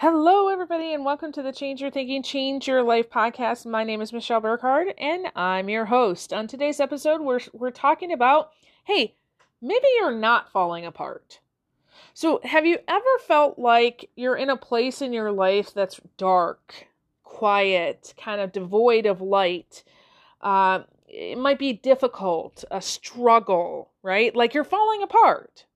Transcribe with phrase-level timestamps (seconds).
[0.00, 3.66] Hello, everybody, and welcome to the Change Your Thinking, Change Your Life podcast.
[3.66, 6.32] My name is Michelle Burkhardt, and I'm your host.
[6.32, 8.52] On today's episode, we're we're talking about,
[8.84, 9.14] hey,
[9.60, 11.40] maybe you're not falling apart.
[12.14, 16.86] So, have you ever felt like you're in a place in your life that's dark,
[17.22, 19.84] quiet, kind of devoid of light?
[20.40, 24.34] Uh, it might be difficult, a struggle, right?
[24.34, 25.66] Like you're falling apart.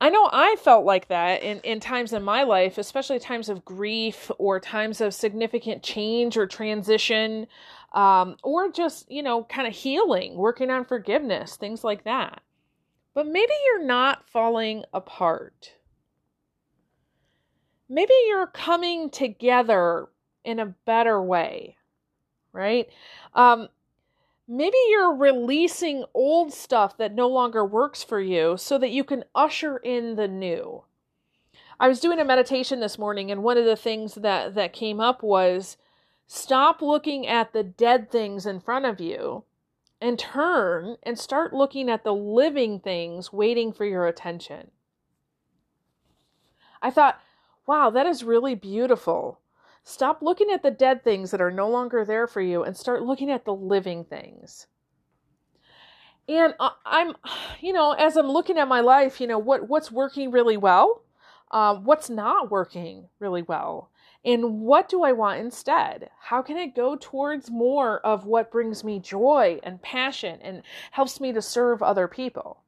[0.00, 3.64] I know I felt like that in, in times in my life, especially times of
[3.64, 7.46] grief or times of significant change or transition,
[7.92, 12.42] um, or just, you know, kind of healing, working on forgiveness, things like that.
[13.14, 15.72] But maybe you're not falling apart.
[17.88, 20.08] Maybe you're coming together
[20.44, 21.76] in a better way,
[22.52, 22.88] right?
[23.32, 23.68] Um,
[24.48, 29.24] maybe you're releasing old stuff that no longer works for you so that you can
[29.34, 30.84] usher in the new.
[31.78, 35.00] I was doing a meditation this morning and one of the things that that came
[35.00, 35.76] up was
[36.26, 39.44] stop looking at the dead things in front of you
[40.00, 44.70] and turn and start looking at the living things waiting for your attention.
[46.80, 47.20] I thought,
[47.66, 49.40] wow, that is really beautiful.
[49.88, 53.04] Stop looking at the dead things that are no longer there for you and start
[53.04, 54.66] looking at the living things.
[56.28, 57.14] And I'm,
[57.60, 61.04] you know, as I'm looking at my life, you know, what what's working really well,
[61.52, 63.92] uh, what's not working really well,
[64.24, 66.10] and what do I want instead?
[66.18, 71.20] How can I go towards more of what brings me joy and passion and helps
[71.20, 72.65] me to serve other people?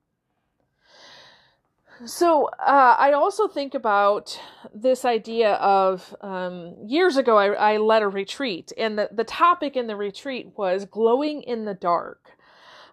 [2.05, 4.41] So uh, I also think about
[4.73, 9.77] this idea of um, years ago I, I led a retreat, and the, the topic
[9.77, 12.31] in the retreat was glowing in the dark.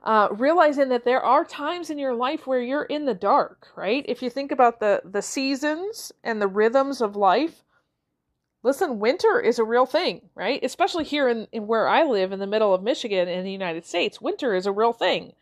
[0.03, 4.05] Uh, realizing that there are times in your life where you're in the dark, right?
[4.07, 7.63] If you think about the the seasons and the rhythms of life,
[8.61, 10.63] listen, winter is a real thing, right?
[10.63, 13.85] Especially here in, in where I live in the middle of Michigan in the United
[13.85, 15.33] States, winter is a real thing.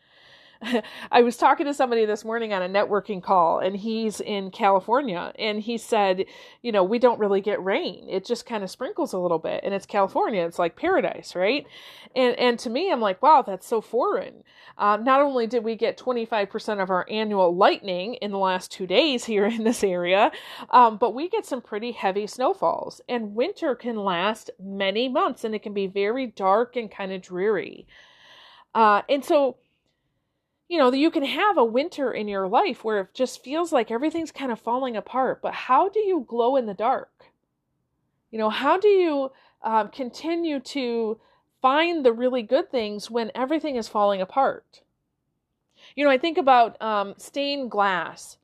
[1.12, 5.34] I was talking to somebody this morning on a networking call, and he's in California,
[5.38, 6.26] and he said,
[6.62, 9.62] you know, we don't really get rain; it just kind of sprinkles a little bit,
[9.64, 11.66] and it's California; it's like paradise, right?
[12.16, 14.44] And and to me, I'm like, wow, that's so foreign.
[14.78, 18.88] Uh, not only did we get 25% of our annual lightning in the last two
[18.88, 20.32] days here in this area,
[20.72, 25.54] um, but we get some pretty heavy snowfalls, and winter can last many months, and
[25.54, 27.86] it can be very dark and kind of dreary.
[28.74, 29.58] Uh, and so
[30.68, 33.72] you know, that you can have a winter in your life where it just feels
[33.72, 37.26] like everything's kind of falling apart, but how do you glow in the dark?
[38.32, 39.32] You know, how do you
[39.62, 41.20] um, continue to
[41.62, 44.82] find the really good things when everything is falling apart?
[45.96, 48.38] You know, I think about um, stained glass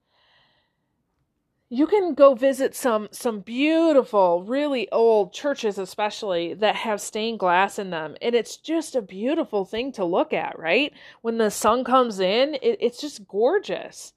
[1.70, 7.78] you can go visit some some beautiful really old churches especially that have stained glass
[7.78, 10.94] in them and it's just a beautiful thing to look at right?
[11.22, 14.14] When the sun comes in it, it's just gorgeous.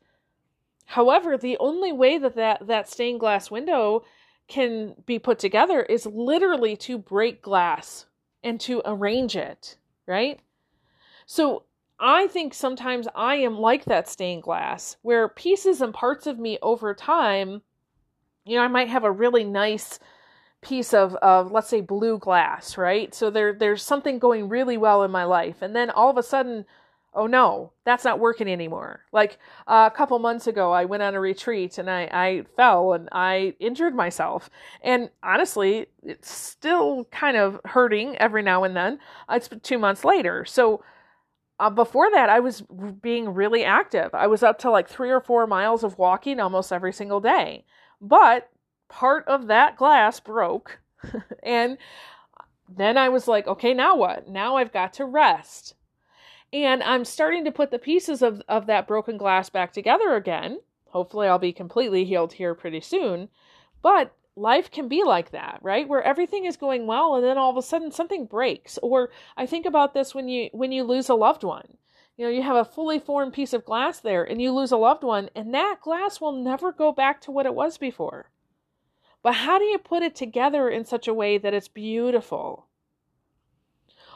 [0.87, 4.05] However the only way that, that that stained glass window
[4.49, 8.07] can be put together is literally to break glass
[8.43, 9.77] and to arrange it
[10.07, 10.41] right?
[11.27, 11.65] So
[12.03, 16.59] I think sometimes I am like that stained glass, where pieces and parts of me
[16.61, 17.63] over time,
[18.45, 20.01] you know, I might have a really nice
[20.63, 23.15] piece of, of let's say blue glass, right?
[23.15, 26.25] So there there's something going really well in my life, and then all of a
[26.25, 26.65] sudden,
[27.15, 29.03] oh no, that's not working anymore.
[29.13, 32.95] Like uh, a couple months ago, I went on a retreat and I I fell
[32.95, 34.51] and I injured myself,
[34.83, 38.99] and honestly, it's still kind of hurting every now and then.
[39.31, 40.83] It's two months later, so
[41.63, 42.65] uh, before that, I was
[43.01, 44.13] being really active.
[44.15, 47.65] I was up to like three or four miles of walking almost every single day.
[48.01, 48.51] But
[48.89, 50.81] part of that glass broke.
[51.45, 51.79] and
[52.69, 54.27] then I was like, okay, now what?
[54.27, 55.75] Now I've got to rest.
[56.53, 60.59] And I'm starting to put the pieces of, of that broken glass back together again.
[60.87, 63.29] Hopefully, I'll be completely healed here pretty soon.
[63.83, 65.89] But life can be like that, right?
[65.89, 68.79] Where everything is going well and then all of a sudden something breaks.
[68.83, 71.77] Or I think about this when you when you lose a loved one.
[72.17, 74.77] You know, you have a fully formed piece of glass there and you lose a
[74.77, 78.31] loved one and that glass will never go back to what it was before.
[79.23, 82.67] But how do you put it together in such a way that it's beautiful?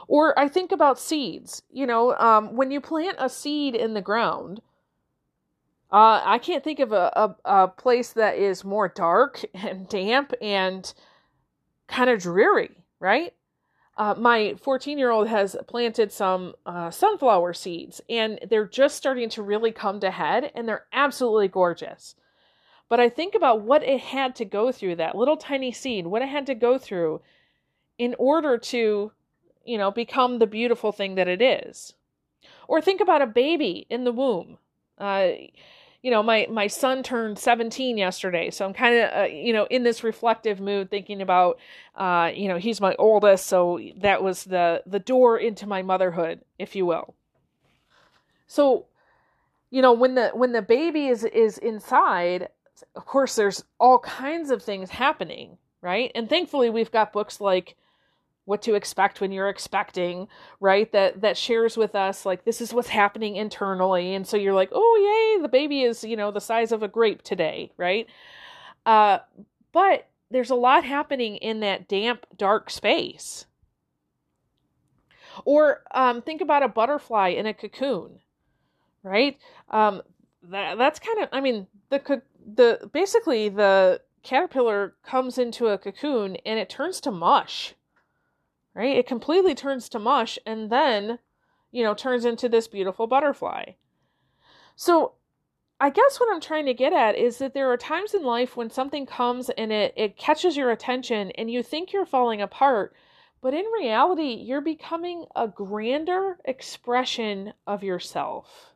[0.07, 1.63] Or I think about seeds.
[1.69, 4.61] You know, um, when you plant a seed in the ground,
[5.91, 7.11] uh, I can't think of a,
[7.45, 10.93] a, a place that is more dark and damp and
[11.87, 13.33] kind of dreary, right?
[13.97, 19.27] Uh, my 14 year old has planted some uh, sunflower seeds and they're just starting
[19.29, 22.15] to really come to head and they're absolutely gorgeous.
[22.89, 26.21] But I think about what it had to go through, that little tiny seed, what
[26.21, 27.21] it had to go through
[27.97, 29.11] in order to,
[29.65, 31.93] you know, become the beautiful thing that it is.
[32.67, 34.57] Or think about a baby in the womb.
[34.97, 35.29] Uh,
[36.03, 39.65] you know, my my son turned 17 yesterday, so I'm kind of uh, you know
[39.69, 41.59] in this reflective mood, thinking about,
[41.95, 46.41] uh, you know, he's my oldest, so that was the the door into my motherhood,
[46.59, 47.15] if you will.
[48.47, 48.85] So,
[49.69, 52.49] you know, when the when the baby is is inside,
[52.95, 56.11] of course, there's all kinds of things happening, right?
[56.15, 57.75] And thankfully, we've got books like
[58.47, 60.25] what to expect when you're expecting,
[60.61, 60.89] right?
[60.93, 64.69] That that shares with us like this is what's happening internally, and so you're like,
[64.71, 68.07] oh yay, the baby is you know the size of a grape today, right?
[68.85, 69.19] Uh,
[69.73, 73.45] but there's a lot happening in that damp, dark space.
[75.43, 78.21] Or um, think about a butterfly in a cocoon,
[79.03, 79.37] right?
[79.69, 80.01] Um,
[80.43, 82.21] that that's kind of I mean the
[82.55, 87.75] the basically the caterpillar comes into a cocoon and it turns to mush
[88.77, 88.95] right?
[88.95, 91.17] It completely turns to mush and then,
[91.71, 93.71] you know, turns into this beautiful butterfly.
[94.75, 95.13] So,
[95.79, 98.55] I guess what I'm trying to get at is that there are times in life
[98.55, 102.95] when something comes and it, it catches your attention and you think you're falling apart,
[103.41, 108.73] but in reality, you're becoming a grander expression of yourself.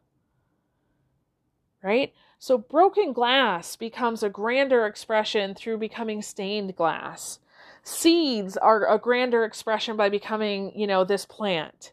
[1.83, 2.13] Right?
[2.39, 7.37] So, broken glass becomes a grander expression through becoming stained glass
[7.83, 11.91] seeds are a grander expression by becoming, you know, this plant.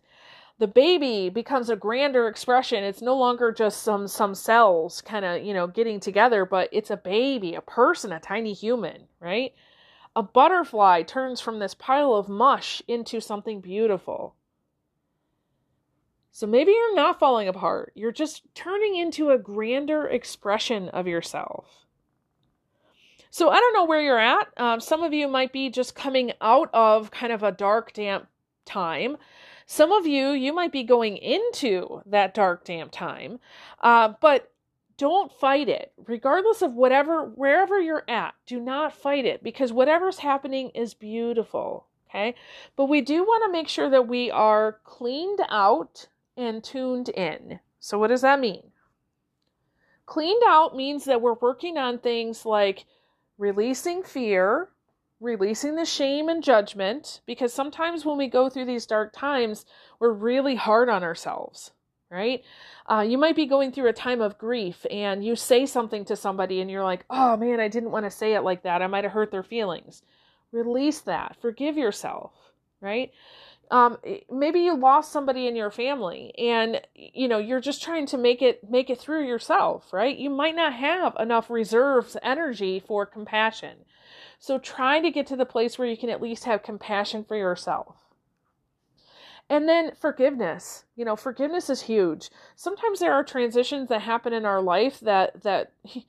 [0.59, 2.83] The baby becomes a grander expression.
[2.83, 6.91] It's no longer just some some cells kind of, you know, getting together, but it's
[6.91, 9.55] a baby, a person, a tiny human, right?
[10.17, 14.35] A butterfly turns from this pile of mush into something beautiful.
[16.33, 17.93] So maybe you're not falling apart.
[17.95, 21.88] You're just turning into a grander expression of yourself.
[23.31, 24.49] So I don't know where you're at.
[24.57, 28.27] Um, some of you might be just coming out of kind of a dark, damp
[28.65, 29.17] time.
[29.67, 33.39] Some of you, you might be going into that dark, damp time.
[33.83, 34.51] Uh, but
[34.97, 38.35] don't fight it, regardless of whatever, wherever you're at.
[38.47, 41.87] Do not fight it because whatever's happening is beautiful.
[42.11, 42.35] Okay.
[42.77, 47.61] But we do want to make sure that we are cleaned out and tuned in.
[47.81, 48.73] So, what does that mean?
[50.07, 52.87] Cleaned out means that we're working on things like
[53.39, 54.69] releasing fear,
[55.21, 59.65] releasing the shame and judgment, because sometimes when we go through these dark times,
[59.99, 61.71] we're really hard on ourselves,
[62.11, 62.43] right?
[62.87, 66.17] Uh, you might be going through a time of grief and you say something to
[66.17, 68.83] somebody and you're like, oh man, I didn't want to say it like that.
[68.83, 70.03] I might have hurt their feelings.
[70.53, 72.33] Release that, forgive yourself,
[72.81, 73.13] right?
[73.71, 73.99] Um,
[74.31, 78.43] maybe you lost somebody in your family and you know you're just trying to make
[78.43, 80.17] it make it through yourself right?
[80.17, 83.79] You might not have enough reserves energy for compassion.
[84.39, 87.37] So try to get to the place where you can at least have compassion for
[87.37, 87.97] yourself.
[89.51, 90.85] And then forgiveness.
[90.97, 92.31] You know forgiveness is huge.
[92.57, 95.73] Sometimes there are transitions that happen in our life that that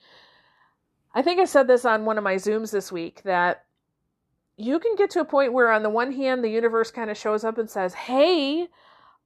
[1.13, 3.65] i think i said this on one of my zooms this week that
[4.59, 7.17] you can get to a point where on the one hand the universe kind of
[7.17, 8.67] shows up and says hey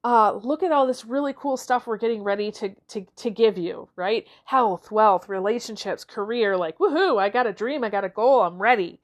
[0.04, 3.58] uh, look at all this really cool stuff we're getting ready to, to, to give
[3.58, 4.28] you, right?
[4.46, 8.62] Health, wealth, relationships, career, like, woohoo, I got a dream, I got a goal, I'm
[8.62, 9.00] ready.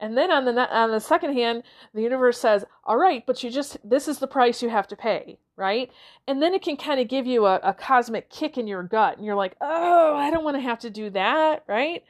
[0.00, 1.62] And then on the, on the second hand,
[1.94, 4.96] the universe says, all right, but you just, this is the price you have to
[4.96, 5.92] pay, right?
[6.26, 9.18] And then it can kind of give you a, a cosmic kick in your gut.
[9.18, 12.02] And you're like, oh, I don't want to have to do that, right?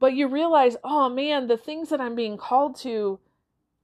[0.00, 3.18] But you realize, oh man, the things that I'm being called to,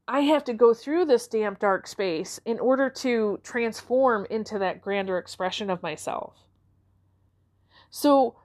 [0.06, 4.80] I have to go through this damp, dark space in order to transform into that
[4.80, 6.35] grander expression of myself.
[7.90, 8.37] So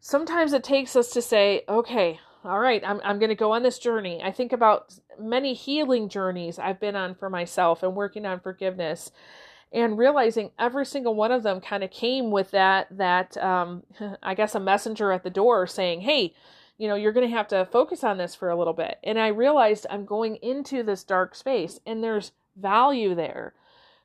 [0.00, 3.64] sometimes it takes us to say, okay, all right, I'm, I'm going to go on
[3.64, 4.22] this journey.
[4.22, 9.10] I think about many healing journeys I've been on for myself and working on forgiveness
[9.72, 13.82] and realizing every single one of them kind of came with that, that, um,
[14.22, 16.34] I guess a messenger at the door saying, Hey,
[16.78, 18.98] you know, you're going to have to focus on this for a little bit.
[19.02, 23.54] And I realized I'm going into this dark space and there's value there.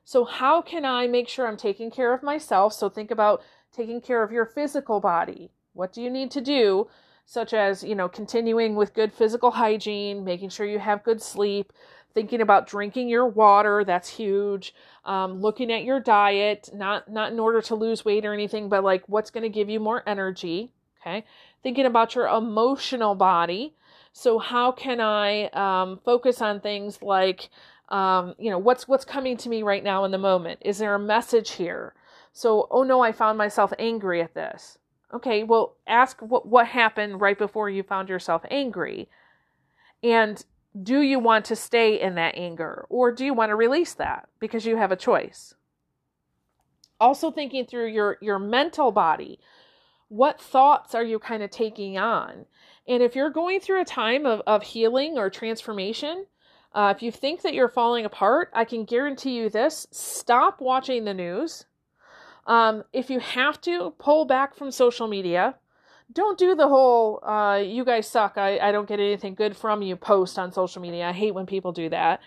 [0.04, 2.72] So, how can I make sure I'm taking care of myself?
[2.72, 3.42] So, think about
[3.74, 5.50] taking care of your physical body.
[5.74, 6.88] What do you need to do?
[7.24, 11.72] Such as, you know, continuing with good physical hygiene, making sure you have good sleep,
[12.14, 14.74] thinking about drinking your water that's huge
[15.04, 18.84] um, looking at your diet not not in order to lose weight or anything but
[18.84, 20.70] like what's going to give you more energy
[21.04, 21.24] okay
[21.62, 23.74] thinking about your emotional body.
[24.12, 27.48] So how can I um, focus on things like,
[27.88, 30.60] um, you know, what's what's coming to me right now in the moment?
[30.64, 31.94] Is there a message here?
[32.32, 34.78] So, oh no, I found myself angry at this.
[35.14, 39.08] Okay, well, ask what, what happened right before you found yourself angry.
[40.02, 40.42] And
[40.82, 44.28] do you want to stay in that anger or do you want to release that
[44.40, 45.54] because you have a choice?
[46.98, 49.38] Also, thinking through your, your mental body.
[50.12, 52.44] What thoughts are you kind of taking on?
[52.86, 56.26] And if you're going through a time of, of healing or transformation,
[56.74, 61.06] uh, if you think that you're falling apart, I can guarantee you this stop watching
[61.06, 61.64] the news.
[62.46, 65.54] Um, if you have to, pull back from social media.
[66.12, 69.80] Don't do the whole, uh, you guys suck, I, I don't get anything good from
[69.80, 71.08] you post on social media.
[71.08, 72.20] I hate when people do that.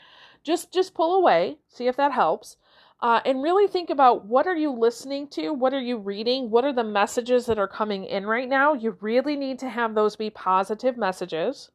[0.44, 2.58] Just, just pull away, see if that helps.
[3.02, 6.64] Uh, and really think about what are you listening to what are you reading what
[6.64, 10.16] are the messages that are coming in right now you really need to have those
[10.16, 11.72] be positive messages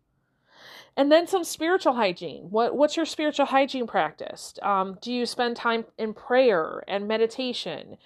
[0.96, 2.48] and then some spiritual hygiene.
[2.50, 4.54] What what's your spiritual hygiene practice?
[4.62, 7.96] Um, do you spend time in prayer and meditation?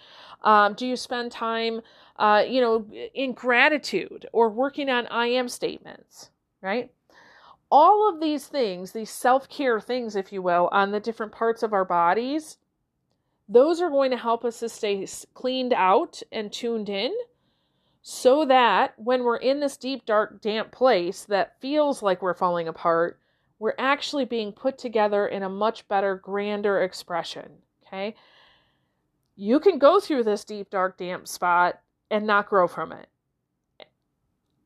[0.42, 1.80] Um, do you spend time,
[2.18, 6.30] uh, you know, in gratitude or working on I am statements?
[6.60, 6.90] Right.
[7.70, 11.62] All of these things, these self care things, if you will, on the different parts
[11.62, 12.58] of our bodies,
[13.48, 17.12] those are going to help us to stay cleaned out and tuned in
[18.02, 22.68] so that when we're in this deep, dark, damp place that feels like we're falling
[22.68, 23.18] apart,
[23.58, 27.50] we're actually being put together in a much better, grander expression.
[27.86, 28.14] Okay.
[29.36, 33.08] You can go through this deep, dark, damp spot and not grow from it.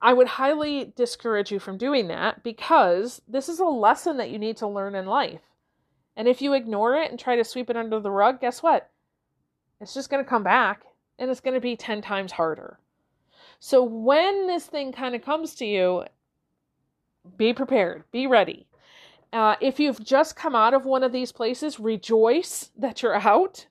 [0.00, 4.38] I would highly discourage you from doing that because this is a lesson that you
[4.38, 5.40] need to learn in life.
[6.18, 8.90] And if you ignore it and try to sweep it under the rug, guess what?
[9.80, 10.82] It's just going to come back
[11.16, 12.80] and it's going to be 10 times harder.
[13.60, 16.04] So when this thing kind of comes to you,
[17.36, 18.66] be prepared, be ready.
[19.32, 23.66] Uh, if you've just come out of one of these places, rejoice that you're out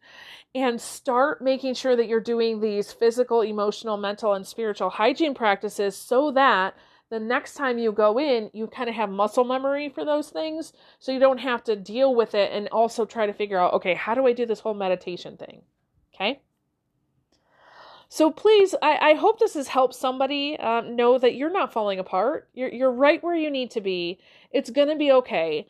[0.56, 5.98] and start making sure that you're doing these physical, emotional, mental, and spiritual hygiene practices
[5.98, 6.76] so that
[7.10, 10.74] the next time you go in, you kind of have muscle memory for those things.
[11.00, 13.94] So you don't have to deal with it and also try to figure out, okay,
[13.94, 15.62] how do I do this whole meditation thing?
[16.14, 16.42] Okay.
[18.10, 22.00] So please, I, I hope this has helped somebody um, know that you're not falling
[22.00, 22.50] apart.
[22.54, 24.20] You're you're right where you need to be.
[24.52, 25.68] It's gonna be okay.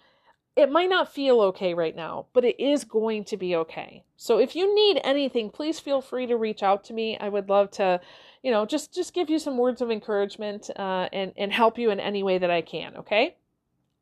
[0.57, 4.03] It might not feel okay right now, but it is going to be okay.
[4.15, 7.15] So if you need anything, please feel free to reach out to me.
[7.19, 8.01] I would love to,
[8.41, 11.91] you know, just just give you some words of encouragement uh, and and help you
[11.91, 12.97] in any way that I can.
[12.97, 13.35] Okay.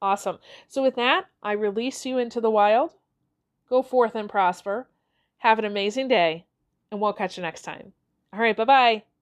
[0.02, 0.40] Awesome.
[0.70, 2.94] So with that, I release you into the wild.
[3.70, 4.88] Go forth and prosper.
[5.40, 6.46] Have an amazing day,
[6.90, 7.92] and we'll catch you next time.
[8.32, 9.15] All right, bye bye.